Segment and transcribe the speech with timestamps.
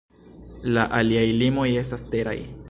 [0.77, 2.37] La aliaj limoj estas teraj.